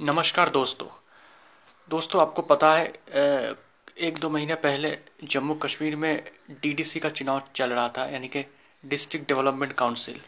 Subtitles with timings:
[0.00, 0.86] नमस्कार दोस्तों।
[1.88, 2.84] दोस्तों, आपको पता है
[3.98, 6.22] एक दो महीने पहले जम्मू कश्मीर में
[6.62, 8.44] डीडीसी का चुनाव चल रहा था, यानी कि
[8.84, 10.20] डिस्ट्रिक्ट डेवलपमेंट काउंसिल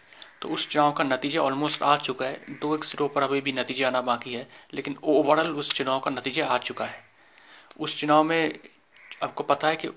[0.42, 3.52] तो उस चुनाव का नतीजा ऑलमोस्ट आ चुका है। दो एक सीटों पर अभी भी
[3.52, 7.02] नतीजा आना बाकी है, लेकिन ओवरऑल उस चुनाव का नतीजा आ चुका है।
[7.80, 8.58] उस चुनाव में
[9.22, 9.88] आपको पता है कि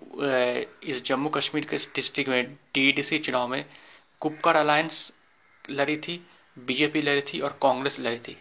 [0.86, 3.64] इस जम्मू कश्मीर के डिस्ट्रिक्ट में डीडीसी चुनाव में
[4.22, 5.14] कुपकर अलायंस
[5.70, 6.22] लड़ी थी
[6.58, 8.38] बीजेपी लड़ी थी और कांग्रेस लड़ी थी।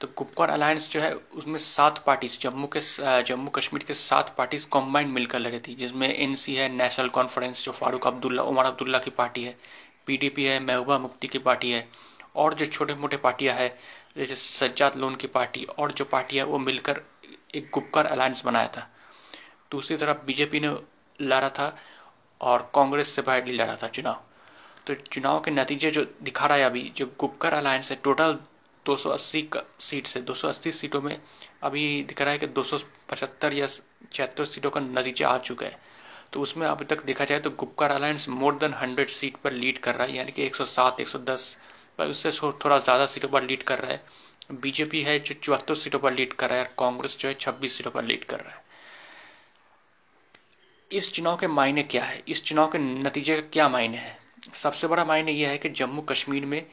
[0.00, 2.80] तो गुपकर अलायंस जो है, उसमें सात पार्टीज़, जम्मू के
[3.22, 7.72] जम्मू कश्मीर के सात पार्टीज़ कॉम्बाइंड मिलकर लड़ी थी, जिसमें एनसी है नेशनल कॉन्फ्रेंस जो
[7.72, 9.56] फारूक अब्दुल्ला, उमर अब्दुल्ला की पार्टी है
[10.06, 11.88] पीडीपी है महबूबा मुफ्ती की पार्टी है,
[12.36, 13.70] और जो छोटे मोटे पार्टियाँ हैं,
[14.16, 17.00] जैसे सज्जाद लोन की पार्टी, और जो पार्टियाँ वो मिलकर
[17.54, 18.88] एक गुपकर अलायंस बनाया था।
[19.70, 20.74] दूसरी तरफ़ बीजेपी ने
[21.20, 21.76] लड़ा था,
[22.40, 24.20] और कांग्रेस से बाहर लड़ा था चुनाव।
[24.86, 28.38] तो चुनाव के नतीजे जो दिखा रहा है अभी, जो गुपकर अलायंस है टोटल
[28.86, 29.42] 280
[29.80, 31.18] सीट से 280 सीटों में
[31.62, 35.78] अभी दिख रहा है कि 275 या छिहत्तर सीटों का नतीजा आ चुका है।
[36.32, 39.78] तो उसमें अभी तक देखा जाए तो Gupkar alliance more than 100 seat पर लीड
[39.78, 41.56] कर रहा है, यानी कि 107 110
[41.98, 42.30] पर उससे
[42.64, 44.00] थोड़ा ज़्यादा सीटों पर लीड कर रहा है।
[44.52, 47.76] बीजेपी है जो चौहत्तर सीटों पर लीड कर रहा है और कांग्रेस जो है छब्बीस
[47.76, 48.64] सीटों पर लीड कर रहा है।
[50.90, 52.22] इस चुनाव के मायने क्या है?
[52.28, 54.18] इस चुनाव के नतीजे का क्या मायने है?
[54.54, 56.64] सबसे बड़ा मायने यह है कि जम्मू कश्मीर में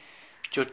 [0.52, 0.64] जो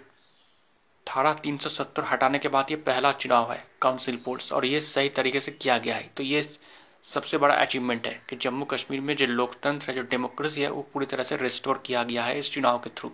[1.07, 5.39] धारा 370 हटाने के बाद ये पहला चुनाव है काउंसिल पोल्स और ये सही तरीके
[5.39, 6.41] से किया गया है। तो ये
[7.03, 10.81] सबसे बड़ा अचीवमेंट है कि जम्मू कश्मीर में जो लोकतंत्र है, जो डेमोक्रेसी है, वो
[10.93, 13.11] पूरी तरह से रिस्टोर किया गया है इस चुनाव के थ्रू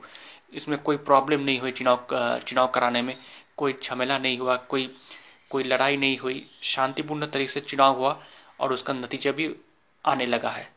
[0.53, 3.15] इसमें कोई प्रॉब्लम नहीं हुई चुनाव चुनाव कराने में,
[3.57, 4.89] कोई झमेला नहीं हुआ, कोई
[5.49, 8.19] कोई लड़ाई नहीं हुई। शांतिपूर्ण तरीके से चुनाव हुआ,
[8.59, 9.55] और उसका नतीजा भी
[10.05, 10.76] आने लगा है।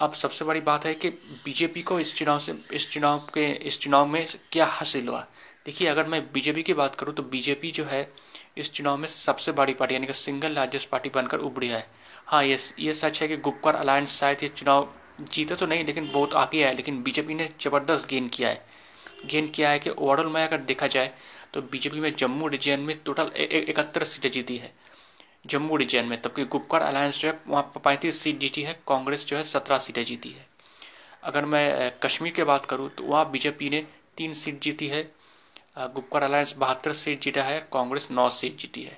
[0.00, 1.08] अब सबसे बड़ी बात है कि
[1.44, 5.20] बीजेपी को इस चुनाव से, इस चुनाव के, इस चुनाव में क्या हासिल हुआ?
[5.66, 8.10] देखिए, अगर मैं बीजेपी की बात करूँ तो बीजेपी जो है,
[8.58, 11.84] इस चुनाव में सबसे बड़ी पार्टी, यानी कि सिंगल लार्जेस्ट पार्टी बनकर उभरी है।
[12.26, 14.88] हाँ ये ये सच है कि गुप्कर अलायंस शायद ये चुनाव
[15.22, 18.64] जीते तो नहीं, लेकिन बहुत आगे है, लेकिन बीजेपी ने ज़बरदस्त गेन किया है।
[19.26, 21.12] गेन किया है कि ओवरऑल में अगर देखा जाए
[21.54, 24.72] तो बीजेपी में जम्मू रीजन में टोटल इकहत्तर सीटें जीती है।
[25.46, 29.36] जम्मू रीजन में तबकि गुप्कर अलायंस जो है, वहाँ पैंतीस सीट जीती है, कांग्रेस जो
[29.36, 30.46] है सत्रह सीटें जीती है।
[31.24, 33.84] अगर मैं कश्मीर की बात करूँ तो वहाँ बीजेपी ने
[34.16, 35.02] तीन सीट जीती है
[35.78, 38.96] गुप्कर अलायंस बहत्तर सीट जीता है, कांग्रेस नौ सीट जीती है।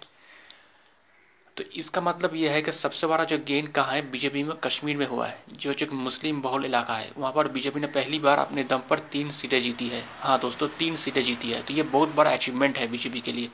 [1.57, 4.97] तो इसका मतलब यह है कि सबसे बड़ा जो गेन कहाँ है, बीजेपी में, कश्मीर
[4.97, 8.39] में हुआ है। जो जो मुस्लिम बहुल इलाका है, वहाँ पर बीजेपी ने पहली बार
[8.39, 11.83] अपने दम पर तीन सीटें जीती है। हाँ दोस्तों, तीन सीटें जीती है तो ये
[11.85, 13.51] बहुत बड़ा अचीवमेंट है बीजेपी के लिए।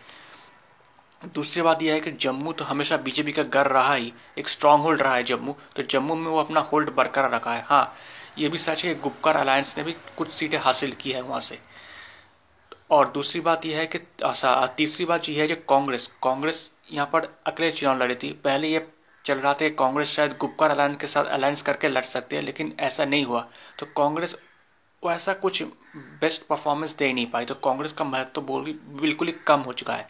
[1.26, 4.82] दूसरी बात यह है कि जम्मू तो हमेशा बीजेपी का घर रहा ही, एक स्ट्रांग
[4.82, 7.94] होल्ड रहा है जम्मू। तो जम्मू में वो अपना होल्ड बरकरार रखा है। हाँ
[8.38, 11.58] ये भी सच है गुप्कर अलायंस ने भी कुछ सीटें हासिल की है वहाँ से।
[12.90, 13.98] और दूसरी बात यह है कि
[14.76, 18.86] तीसरी बात यह है कि कांग्रेस कांग्रेस यहाँ पर अकेले चुनाव लड़ी थी। पहले ये
[19.24, 22.74] चल रहा था कांग्रेस शायद गुप्कर अलायंस के साथ अलायंस करके लड़ सकती है, लेकिन
[22.80, 23.46] ऐसा नहीं हुआ।
[23.78, 24.36] तो कांग्रेस
[25.02, 25.62] वो ऐसा कुछ
[26.20, 28.64] बेस्ट परफॉर्मेंस दे नहीं पाई। तो कांग्रेस का महत्व तो बोल
[29.00, 30.08] बिल्कुल ही कम हो चुका है।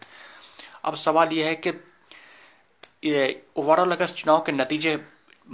[0.84, 1.70] अब सवाल यह है कि
[3.56, 4.98] ओवरऑल अगर चुनाव के नतीजे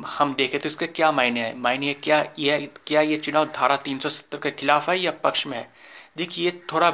[0.07, 1.57] हम देखें तो इसके क्या मायने हैं?
[1.59, 5.71] मायने क्या यह क्या ये चुनाव धारा 370 के खिलाफ है या पक्ष में है?
[6.17, 6.91] देखिए, ये थोड़ा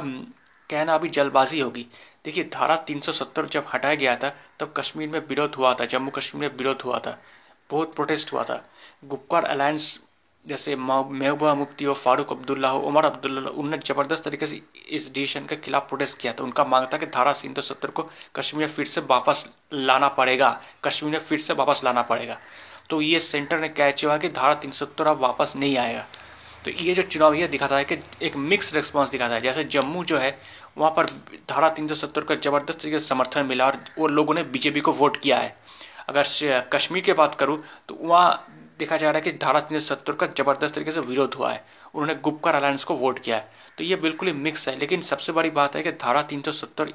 [0.69, 1.87] कहना अभी जल्दबाजी होगी।
[2.25, 6.49] देखिए, धारा 370 जब हटाया गया था, तब कश्मीर में विरोध हुआ था, जम्मू कश्मीर
[6.49, 7.21] में विरोध हुआ था,
[7.69, 8.63] बहुत प्रोटेस्ट हुआ था।
[9.05, 9.99] गुप्कार अलायंस
[10.47, 15.45] जैसे महबूबा मुफ्ती हो फारूक अब्दुल्ला हो उमर अब्दुल्ला उनने ज़बरदस्त तरीके से इस डिसीज़न
[15.45, 18.67] के खिलाफ प्रोटेस्ट किया था। उनका मांग था कि धारा तीन सौ सत्तर को कश्मीर
[18.67, 20.49] फिर से वापस लाना पड़ेगा।
[20.85, 22.37] कश्मीर में फिर से वापस लाना पड़ेगा।
[22.89, 26.05] तो ये सेंटर ने कैच हुआ कि धारा तीन सौ सत्तर अब वापस नहीं आएगा।
[26.65, 30.03] तो ये जो चुनाव ये दिखाता है कि एक मिक्स रिस्पॉन्स दिखाता है। जैसे जम्मू
[30.03, 30.37] जो है,
[30.77, 31.05] वहाँ पर
[31.49, 34.79] धारा तीन सौ सत्तर का ज़बरदस्त तरीके से समर्थन मिला और वो लोगों ने बीजेपी
[34.79, 35.55] को वोट किया है।
[36.09, 39.95] अगर कश्मीर की बात करूँ तो वहाँ देखा जा रहा है कि धारा तीन सौ
[39.95, 43.49] सत्तर का ज़बरदस्त तरीके से विरोध हुआ है। उन्होंने गुप्कर अलायंस को वोट किया है।
[43.77, 46.51] तो ये बिल्कुल ही मिक्स है। लेकिन सबसे बड़ी बात है कि धारा तीन सौ
[46.53, 46.93] सत्तर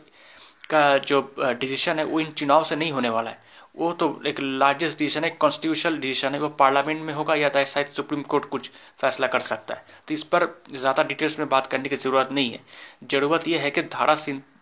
[0.71, 4.41] का जो डिसीज़न है, वो इन चुनाव से नहीं होने वाला है। वो तो एक
[4.41, 8.45] लार्जेस्ट डिसीज़न है कॉन्स्टिट्यूशनल डिसीज़न है। वो पार्लियामेंट में होगा या तो शायद सुप्रीम कोर्ट
[8.45, 8.71] कुछ
[9.01, 12.51] फैसला कर सकता है। तो इस पर ज़्यादा डिटेल्स में बात करने की ज़रूरत नहीं
[12.51, 12.61] है।
[13.07, 14.17] ज़रूरत यह है कि धारा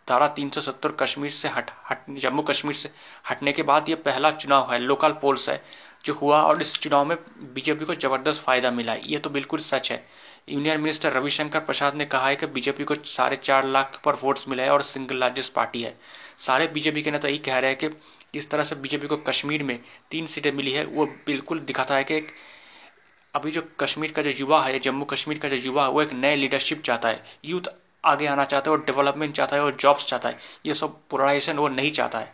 [0.09, 2.91] धारा तीन सौ सत्तर कश्मीर से हट हट, जम्मू कश्मीर से
[3.31, 5.63] हटने के बाद ये पहला चुनाव है। लोकल पोल्स है।
[6.05, 7.17] जो हुआ और इस चुनाव में
[7.55, 10.05] बीजेपी को ज़बरदस्त फ़ायदा मिला, ये तो बिल्कुल सच है।
[10.49, 14.49] यूनियन मिनिस्टर रविशंकर प्रसाद ने कहा है कि बीजेपी को साढ़े चार लाख पर वोट्स
[14.49, 15.97] मिले हैं और सिंगल लार्जेस्ट पार्टी है।
[16.39, 19.63] सारे बीजेपी के नेता यही कह रहे हैं कि इस तरह से बीजेपी को कश्मीर
[19.63, 19.79] में
[20.11, 22.27] तीन सीटें मिली है, वो बिल्कुल दिखाता है कि
[23.35, 26.13] अभी जो कश्मीर का जो युवा है, जम्मू कश्मीर का जो युवा है, वो एक
[26.13, 27.69] नए लीडरशिप चाहता है। यूथ
[28.05, 31.57] आगे आना चाहता है और डेवलपमेंट चाहता है और जॉब्स चाहता है। ये सब पोलराइजेशन
[31.57, 32.33] वो नहीं चाहता है।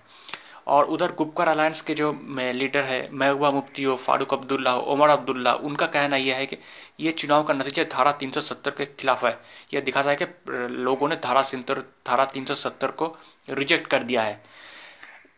[0.66, 5.08] और उधर गुपकर अलायंस के जो लीडर है, महबूबा मुफ्ती हो, फारूक अब्दुल्ला हो उमर
[5.08, 6.56] अब्दुल्ला, उनका कहना यह है कि
[7.00, 9.38] ये चुनाव का नतीजा धारा 370 के खिलाफ है।
[9.74, 10.26] यह दिखाता है कि
[10.74, 13.14] लोगों ने धारा सिंतर, धारा 370 को
[13.50, 14.40] रिजेक्ट कर दिया है।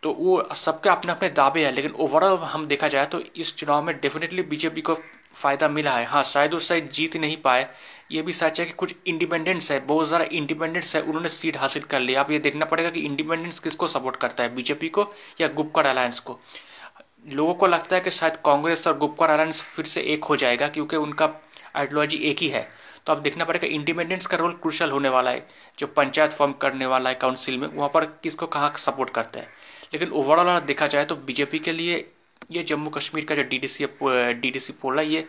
[0.02, 3.82] तो वो सबके अपने अपने दावे हैं, लेकिन ओवरऑल हम देखा जाए तो इस चुनाव
[3.82, 4.94] में डेफिनेटली बीजेपी को
[5.34, 7.68] फ़ायदा मिला है। हाँ शायद उस शायद जीत नहीं पाए।
[8.12, 11.82] ये भी सच है कि कुछ इंडिपेंडेंट्स है, बहुत ज़्यादा इंडिपेंडेंट्स है, उन्होंने सीट हासिल
[11.82, 15.06] कर लिया। अब ये देखना पड़ेगा कि इंडिपेंडेंस किसको सपोर्ट करता है बीजेपी को
[15.40, 16.38] या गुपकर अलायंस को?
[17.24, 20.68] लोगों को लगता है कि शायद कांग्रेस और गुपकर अलायंस फिर से एक हो जाएगा,
[20.68, 21.30] क्योंकि उनका
[21.76, 22.68] आइडियोलॉजी एक ही है।
[23.06, 25.46] तो अब देखना पड़ेगा इंडिपेंडेंस का रोल क्रूशल होने वाला है।
[25.78, 29.48] जो पंचायत फॉर्म करने वाला है काउंसिल में, वहाँ पर किसको कहाँ सपोर्ट करता है?
[29.92, 32.06] लेकिन ओवरऑल देखा जाए तो बीजेपी के लिए
[32.50, 35.26] ये जम्मू कश्मीर का जो D D C D D C poll है, ये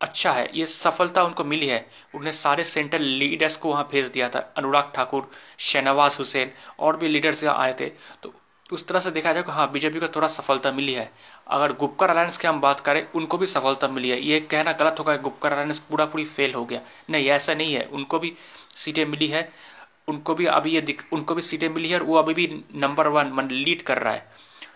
[0.00, 4.28] अच्छा है, ये सफलता उनको मिली है। उन्हें सारे सेंट्रल लीडर्स को वहाँ भेज दिया
[4.28, 7.86] था, अनुराग ठाकुर, शहनवाज हुसैन और भी लीडर्स यहाँ आए थे।
[8.22, 8.32] तो
[8.72, 11.10] उस तरह से देखा जाए कि हाँ बीजेपी को थोड़ा सफलता मिली है।
[11.48, 14.96] अगर गुप्कर अलायंस की हम बात करें, उनको भी सफलता मिली है। ये कहना गलत
[14.98, 16.80] होगा गुप्कर अलायंस पूरा पूरी फेल हो गया।
[17.10, 18.32] नहीं, ऐसा नहीं है। उनको भी
[18.76, 19.48] सीटें मिली है।
[20.08, 23.08] उनको भी अभी ये दिख, उनको भी सीटें मिली है और वो अभी भी नंबर
[23.08, 24.26] वन मन लीड कर रहा है।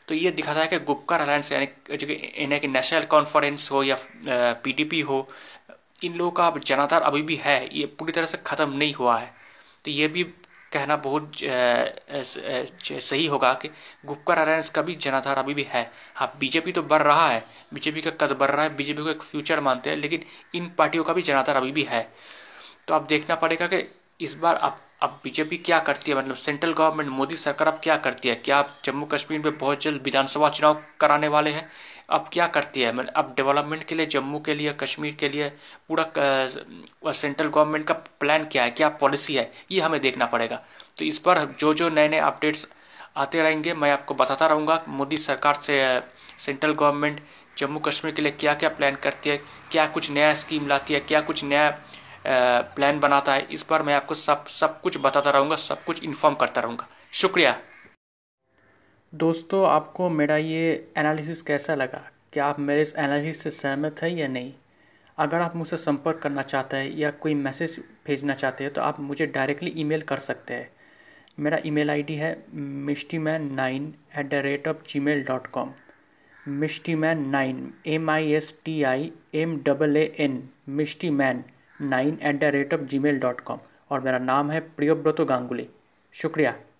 [0.08, 3.96] तो ये दिखाता है कि गुपकर अलायंस यानी जो यानी कि नेशनल कॉन्फ्रेंस हो या
[4.64, 5.28] पीडीपी हो,
[6.04, 9.18] इन लोगों का अब जनाधार अभी भी है, ये पूरी तरह से ख़त्म नहीं हुआ
[9.18, 9.32] है।
[9.84, 10.22] तो ये भी
[10.72, 11.32] कहना बहुत
[13.00, 13.68] सही होगा कि
[14.06, 17.44] गुप्कर अलायंस का भी जनाधार अभी भी है। हाँ बीजेपी तो बढ़ रहा है
[17.74, 20.24] बीजेपी का कद बढ़ रहा है बीजेपी को एक फ्यूचर मानते हैं, लेकिन
[20.54, 22.02] इन पार्टियों का भी जनाधार अभी भी है।
[22.88, 23.82] तो अब देखना पड़ेगा कि
[24.20, 26.16] इस बार अब अब बीजेपी क्या करती है?
[26.18, 28.34] मतलब सेंट्रल गवर्नमेंट मोदी सरकार अब क्या करती है?
[28.34, 31.68] क्या जम्मू कश्मीर में बहुत जल्द विधानसभा चुनाव कराने वाले हैं?
[32.10, 32.92] अब क्या करती है?
[32.92, 35.48] मतलब अब डेवलपमेंट के लिए, जम्मू के लिए, कश्मीर के लिए,
[35.88, 38.70] पूरा सेंट्रल गवर्नमेंट का प्लान क्या है?
[38.70, 39.50] क्या पॉलिसी है?
[39.70, 40.62] ये हमें देखना पड़ेगा।
[40.98, 42.66] तो इस पर जो जो नए नए अपडेट्स
[43.16, 45.78] आते रहेंगे, मैं आपको बताता रहूँगा, मोदी सरकार से
[46.38, 47.20] सेंट्रल गवर्नमेंट
[47.58, 49.36] जम्मू कश्मीर के लिए क्या क्या प्लान करती है?
[49.70, 51.00] क्या कुछ नया स्कीम लाती है?
[51.00, 51.70] क्या कुछ नया
[52.28, 56.34] प्लान बनाता है। इस पर मैं आपको सब सब कुछ बताता रहूँगा, सब कुछ इन्फॉर्म
[56.36, 57.56] करता रहूँगा। शुक्रिया।
[59.12, 62.02] दोस्तों, आपको मेरा ये एनालिसिस कैसा लगा?
[62.32, 64.52] क्या आप मेरे इस एनालिसिस से सहमत हैं या नहीं?
[65.18, 69.00] अगर आप मुझसे संपर्क करना चाहते हैं या कोई मैसेज भेजना चाहते हैं तो आप
[69.00, 70.70] मुझे डायरेक्टली ईमेल कर सकते हैं।
[71.38, 75.72] मेरा ईमेल आईडी है Mishti man nine at the rate of Gmail dot com
[76.46, 81.42] Mishti man nine M I S T I M double A N Mishti man
[81.80, 83.58] nine at the rate of Gmail dot com
[83.90, 85.68] और मेरा नाम है प्रियोव्रतो गांगुली।
[86.12, 86.56] शुक्रिया।